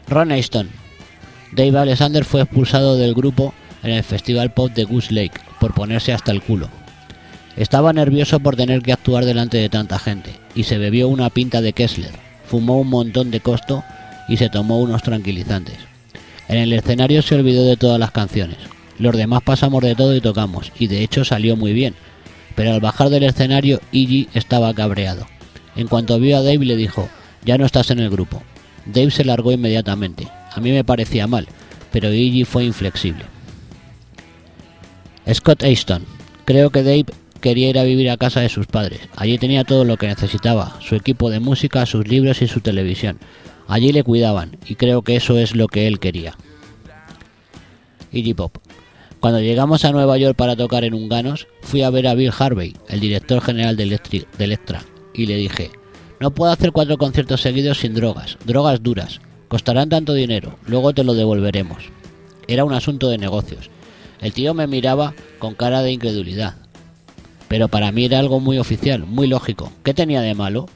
[0.08, 0.70] Ron Aston.
[1.52, 3.52] Dave Alexander fue expulsado del grupo
[3.82, 6.70] en el Festival Pop de Goose Lake por ponerse hasta el culo.
[7.56, 11.60] Estaba nervioso por tener que actuar delante de tanta gente y se bebió una pinta
[11.60, 12.12] de Kessler,
[12.46, 13.84] fumó un montón de costo
[14.28, 15.76] y se tomó unos tranquilizantes.
[16.48, 18.58] En el escenario se olvidó de todas las canciones.
[18.98, 21.94] Los demás pasamos de todo y tocamos, y de hecho salió muy bien.
[22.54, 25.26] Pero al bajar del escenario, Iggy estaba cabreado.
[25.76, 27.08] En cuanto vio a Dave le dijo,
[27.44, 28.42] ya no estás en el grupo.
[28.86, 30.28] Dave se largó inmediatamente.
[30.54, 31.46] A mí me parecía mal,
[31.90, 33.24] pero Iggy fue inflexible.
[35.32, 36.04] Scott Aston.
[36.44, 37.06] Creo que Dave
[37.42, 39.00] quería ir a vivir a casa de sus padres.
[39.16, 43.18] Allí tenía todo lo que necesitaba, su equipo de música, sus libros y su televisión.
[43.68, 46.38] Allí le cuidaban, y creo que eso es lo que él quería.
[48.12, 48.56] Iggy Pop.
[49.20, 52.74] Cuando llegamos a Nueva York para tocar en Unganos, fui a ver a Bill Harvey,
[52.88, 54.82] el director general de, de Electra,
[55.12, 55.70] y le dije,
[56.20, 61.04] no puedo hacer cuatro conciertos seguidos sin drogas, drogas duras, costarán tanto dinero, luego te
[61.04, 61.84] lo devolveremos.
[62.48, 63.70] Era un asunto de negocios.
[64.20, 66.54] El tío me miraba con cara de incredulidad,
[67.52, 69.70] pero para mí era algo muy oficial, muy lógico.
[69.82, 70.70] ¿Qué tenía de malo?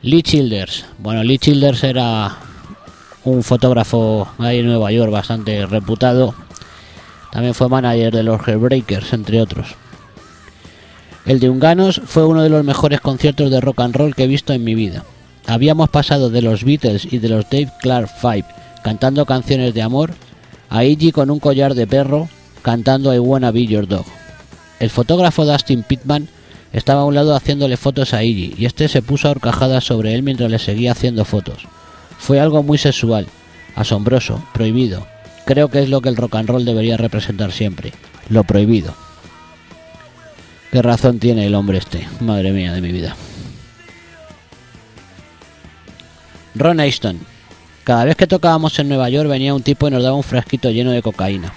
[0.00, 0.86] Lee Childers.
[0.98, 2.38] Bueno, Lee Childers era
[3.24, 6.34] un fotógrafo ahí en Nueva York bastante reputado.
[7.30, 9.74] También fue manager de los Heartbreakers, entre otros.
[11.26, 14.26] El de Unganos fue uno de los mejores conciertos de rock and roll que he
[14.26, 15.04] visto en mi vida.
[15.48, 18.46] Habíamos pasado de los Beatles y de los Dave Clark Five
[18.82, 20.14] cantando canciones de amor
[20.70, 22.30] a Iggy con un collar de perro
[22.62, 24.06] cantando I Wanna Be Your Dog.
[24.80, 26.28] El fotógrafo Dustin Pittman
[26.72, 30.14] estaba a un lado haciéndole fotos a Iggy y este se puso a horcajadas sobre
[30.14, 31.66] él mientras le seguía haciendo fotos.
[32.18, 33.26] Fue algo muy sexual,
[33.76, 35.06] asombroso, prohibido.
[35.44, 37.92] Creo que es lo que el rock and roll debería representar siempre,
[38.30, 38.94] lo prohibido.
[40.72, 43.16] Qué razón tiene el hombre este, madre mía de mi vida.
[46.54, 47.18] Ron Aston.
[47.84, 50.70] Cada vez que tocábamos en Nueva York venía un tipo y nos daba un frasquito
[50.70, 51.52] lleno de cocaína.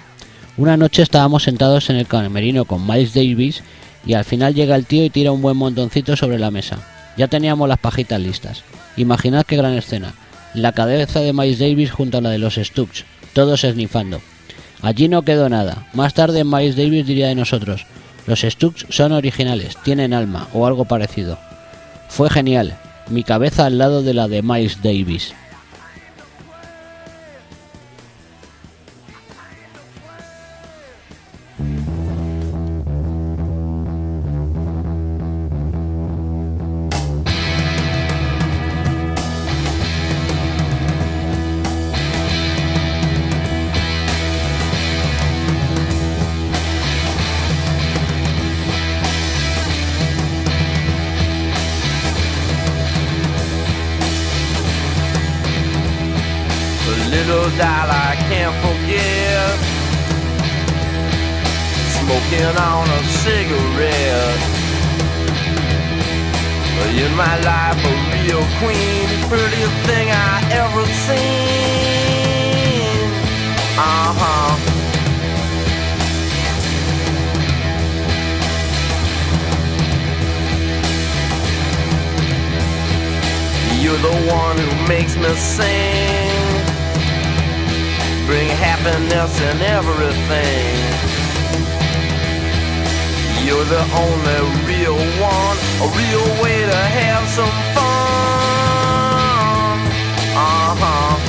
[0.56, 3.64] Una noche estábamos sentados en el camerino con Miles Davis
[4.06, 6.78] y al final llega el tío y tira un buen montoncito sobre la mesa.
[7.18, 8.64] Ya teníamos las pajitas listas.
[8.96, 10.14] Imaginad qué gran escena.
[10.54, 14.22] La cabeza de Miles Davis junto a la de los Stooges, todos esnifando.
[14.84, 15.88] Allí no quedó nada.
[15.94, 17.88] Más tarde Miles Davis diría de nosotros,
[18.28, 21.40] los Stooges son originales, tienen alma o algo parecido.
[22.10, 22.78] Fue genial.
[23.10, 25.34] Mi cabeza al lado de la de Miles Davis.
[83.94, 86.66] You're the one who makes me sing.
[88.26, 90.76] Bring happiness in everything.
[93.46, 97.86] You're the only real one, a real way to have some fun.
[100.34, 101.20] Uh huh.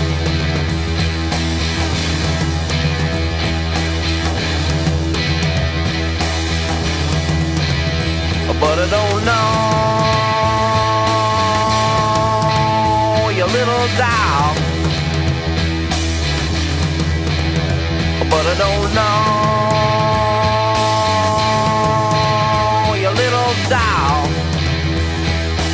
[8.58, 9.83] But I don't know
[18.44, 18.88] You little
[23.70, 24.28] doll.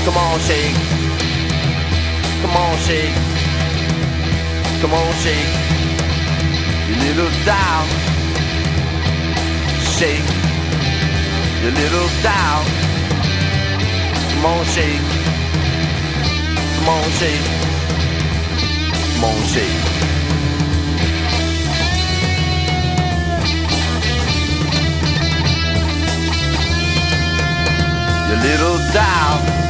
[0.04, 0.76] Come on, shake.
[2.42, 3.16] Come on, shake.
[4.80, 5.52] Come on, shake.
[6.86, 7.86] You little doll.
[9.96, 10.28] Shake.
[11.62, 12.64] You little doll.
[14.30, 15.04] Come on, shake.
[16.76, 17.46] Come on, shake.
[19.14, 19.89] Come on, shake.
[28.30, 29.69] You little doll.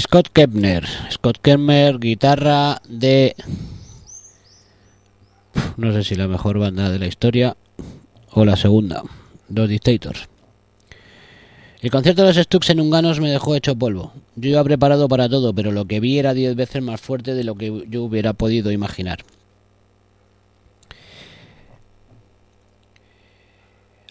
[0.00, 0.84] Scott Kepner.
[1.10, 3.34] Scott Kepner, guitarra de.
[5.76, 7.56] No sé si la mejor banda de la historia
[8.32, 9.02] o la segunda,
[9.48, 10.28] Los Dictators.
[11.80, 14.12] El concierto de los Stux en Unganos me dejó hecho polvo.
[14.34, 17.44] Yo iba preparado para todo, pero lo que vi era diez veces más fuerte de
[17.44, 19.20] lo que yo hubiera podido imaginar.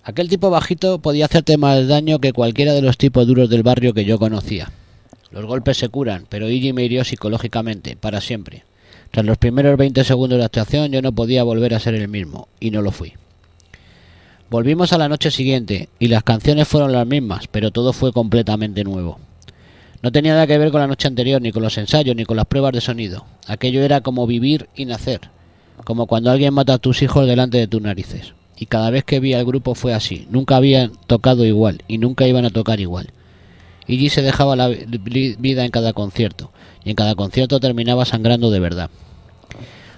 [0.03, 3.93] Aquel tipo bajito podía hacerte más daño que cualquiera de los tipos duros del barrio
[3.93, 4.71] que yo conocía.
[5.31, 8.63] Los golpes se curan, pero Iggy me hirió psicológicamente, para siempre.
[9.11, 12.47] Tras los primeros 20 segundos de actuación yo no podía volver a ser el mismo,
[12.59, 13.13] y no lo fui.
[14.49, 18.83] Volvimos a la noche siguiente, y las canciones fueron las mismas, pero todo fue completamente
[18.83, 19.19] nuevo.
[20.01, 22.37] No tenía nada que ver con la noche anterior, ni con los ensayos, ni con
[22.37, 23.25] las pruebas de sonido.
[23.47, 25.21] Aquello era como vivir y nacer,
[25.83, 28.35] como cuando alguien mata a tus hijos delante de tus narices.
[28.55, 32.27] Y cada vez que vi al grupo fue así, nunca habían tocado igual, y nunca
[32.27, 33.09] iban a tocar igual.
[33.87, 36.51] Iggy se dejaba la vi- vida en cada concierto,
[36.83, 38.89] y en cada concierto terminaba sangrando de verdad.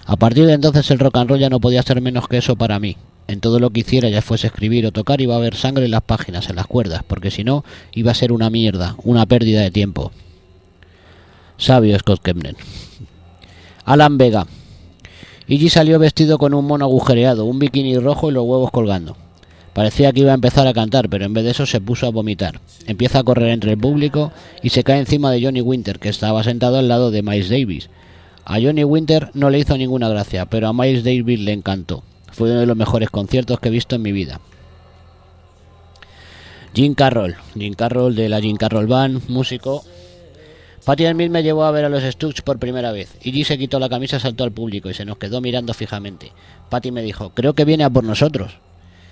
[0.06, 2.56] A partir de entonces el rock and roll ya no podía ser menos que eso
[2.56, 2.98] para mí.
[3.28, 5.92] En todo lo que hiciera, ya fuese escribir o tocar, iba a haber sangre en
[5.92, 9.62] las páginas, en las cuerdas, porque si no, iba a ser una mierda, una pérdida
[9.62, 10.14] de tiempo.
[11.58, 12.56] Sabio Scott Kemner.
[13.84, 14.48] Alan Vega.
[15.48, 19.18] Iggy salió vestido con un mono agujereado, un bikini rojo y los huevos colgando.
[19.78, 22.10] Parecía que iba a empezar a cantar, pero en vez de eso se puso a
[22.10, 22.62] vomitar.
[22.88, 24.32] Empieza a correr entre el público
[24.64, 27.92] y se cae encima de Johnny Winter, que estaba sentado al lado de Miles Davis.
[28.44, 32.04] A Johnny Winter no le hizo ninguna gracia, pero a Miles Davis le encantó.
[32.32, 34.42] Fue uno de los mejores conciertos que he visto en mi vida.
[36.74, 39.84] Jim Carroll, Jim Carroll de la Jim Carroll Band, músico.
[40.86, 43.16] Patty Smith me llevó a ver a los Stooges por primera vez.
[43.22, 46.32] Iggy se quitó la camisa, saltó al público y se nos quedó mirando fijamente.
[46.68, 48.58] Patty me dijo, creo que viene a por nosotros.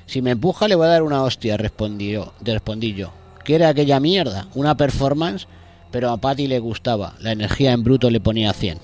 [0.05, 3.11] Si me empuja le voy a dar una hostia, respondió, respondí yo.
[3.43, 4.47] ¿Qué era aquella mierda?
[4.55, 5.47] ¿Una performance?
[5.91, 8.79] Pero a Patty le gustaba, la energía en bruto le ponía 100.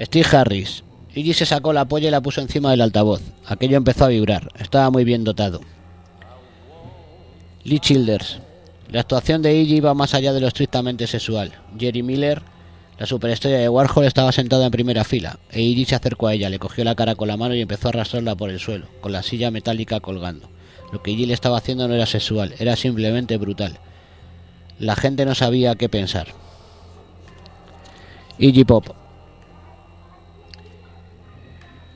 [0.00, 0.82] Steve Harris.
[1.14, 3.22] Iggy se sacó la polla y la puso encima del altavoz.
[3.46, 4.50] Aquello empezó a vibrar.
[4.58, 5.60] Estaba muy bien dotado.
[7.62, 8.40] Lee Childers.
[8.90, 11.52] La actuación de Iggy iba más allá de lo estrictamente sexual.
[11.78, 12.42] Jerry Miller,
[12.98, 16.58] la superestrella de Warhol, estaba sentada en primera fila, e se acercó a ella, le
[16.58, 19.22] cogió la cara con la mano y empezó a arrastrarla por el suelo, con la
[19.22, 20.48] silla metálica colgando.
[20.92, 23.78] Lo que le estaba haciendo no era sexual, era simplemente brutal.
[24.78, 26.28] La gente no sabía qué pensar.
[28.38, 28.86] Iggy Pop.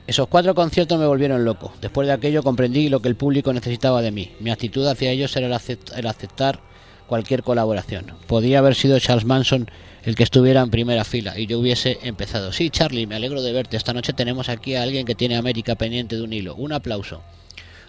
[0.07, 1.71] Esos cuatro conciertos me volvieron loco.
[1.81, 4.31] Después de aquello comprendí lo que el público necesitaba de mí.
[4.39, 6.59] Mi actitud hacia ellos era el, el aceptar
[7.07, 8.13] cualquier colaboración.
[8.27, 9.69] Podía haber sido Charles Manson
[10.03, 12.53] el que estuviera en primera fila y yo hubiese empezado.
[12.53, 13.77] Sí, Charlie, me alegro de verte.
[13.77, 16.55] Esta noche tenemos aquí a alguien que tiene América pendiente de un hilo.
[16.55, 17.21] Un aplauso.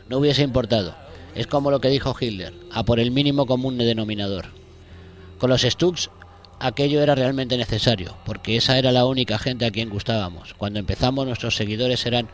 [0.09, 0.95] No hubiese importado.
[1.35, 4.47] Es como lo que dijo Hitler, a por el mínimo común denominador.
[5.39, 6.11] Con los Stux
[6.59, 10.55] aquello era realmente necesario, porque esa era la única gente a quien gustábamos.
[10.55, 12.29] Cuando empezamos nuestros seguidores eran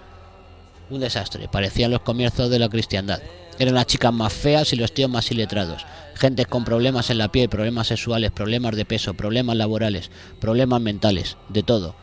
[0.89, 3.20] Un desastre, parecían los comienzos de la cristiandad.
[3.59, 5.85] Eran las chicas más feas y los tíos más iletrados.
[6.16, 10.10] Gentes con problemas en la piel, problemas sexuales, problemas de peso, problemas laborales,
[10.40, 11.94] problemas mentales, de todo.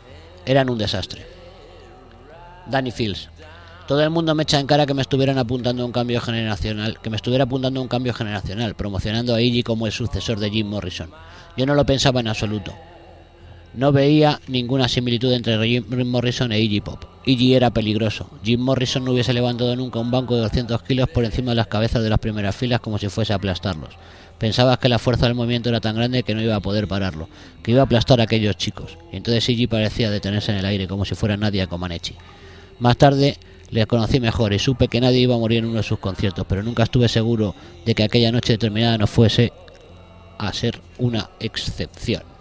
[0.46, 1.26] Eran un desastre.
[2.68, 3.30] Danny Fields.
[3.88, 7.00] Todo el mundo me echa en cara que me estuvieran apuntando a un cambio generacional,
[7.02, 10.52] que me estuviera apuntando a un cambio generacional, promocionando a Iggy como el sucesor de
[10.52, 11.10] Jim Morrison.
[11.58, 12.72] Yo no lo pensaba en absoluto.
[13.74, 17.13] No veía ninguna similitud entre Jim Morrison e Iggy Pop.
[17.26, 18.30] Iggy era peligroso.
[18.44, 21.68] Jim Morrison no hubiese levantado nunca un banco de 200 kilos por encima de las
[21.68, 23.96] cabezas de las primeras filas como si fuese a aplastarlos.
[24.38, 27.30] Pensabas que la fuerza del movimiento era tan grande que no iba a poder pararlo,
[27.64, 28.98] que iba a aplastar a aquellos chicos.
[29.12, 32.16] Y entonces Iggy parecía detenerse en el aire como si fuera Nadia Comaneci.
[32.80, 33.38] Más tarde
[33.70, 36.46] le conocí mejor y supe que nadie iba a morir en uno de sus conciertos,
[36.48, 37.56] pero nunca estuve seguro
[37.86, 39.54] de que aquella noche determinada no fuese
[40.38, 42.33] a ser una excepción.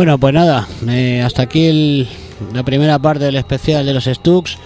[0.00, 2.08] Bueno, pues nada, eh, hasta aquí
[2.54, 4.56] la primera parte del especial de los Stooks.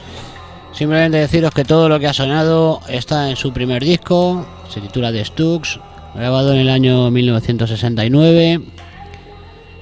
[0.73, 5.11] Simplemente deciros que todo lo que ha sonado está en su primer disco, se titula
[5.11, 5.81] The Stooks,
[6.15, 8.61] grabado en el año 1969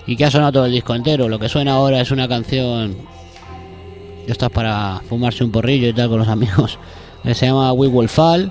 [0.07, 1.29] y que ha sonado todo el disco entero.
[1.29, 2.97] Lo que suena ahora es una canción
[4.25, 6.79] de estas para fumarse un porrillo y tal con los amigos,
[7.23, 8.51] que se llama We Will Fall,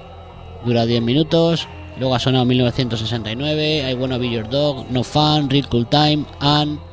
[0.63, 1.67] dura 10 minutos.
[1.97, 6.90] Luego ha sonado 1969, I Wanna Be Your Dog, No Fun, Real Cool Time, and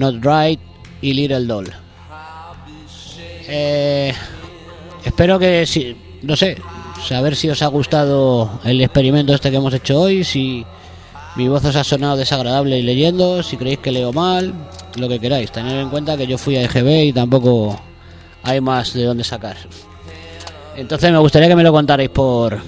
[0.00, 0.58] Not Right
[1.02, 1.70] y Little Doll.
[3.46, 4.14] Eh,
[5.04, 6.56] espero que si, no sé,
[7.06, 10.64] saber si os ha gustado el experimento este que hemos hecho hoy, si
[11.36, 14.54] mi voz os ha sonado desagradable leyendo, si creéis que leo mal,
[14.96, 15.52] lo que queráis.
[15.52, 17.78] Tener en cuenta que yo fui a EGB y tampoco
[18.42, 19.58] hay más de dónde sacar.
[20.76, 22.58] Entonces me gustaría que me lo contarais por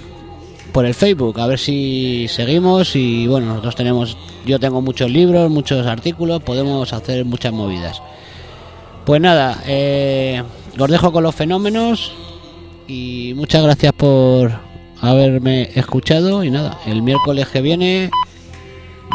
[0.73, 5.49] por el Facebook, a ver si seguimos y bueno, nosotros tenemos yo tengo muchos libros,
[5.49, 8.01] muchos artículos, podemos hacer muchas movidas.
[9.05, 10.43] Pues nada, eh,
[10.77, 12.11] os dejo con los fenómenos
[12.87, 14.51] y muchas gracias por
[14.99, 18.09] haberme escuchado y nada, el miércoles que viene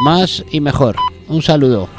[0.01, 0.95] más y mejor.
[1.27, 1.89] Un saludo.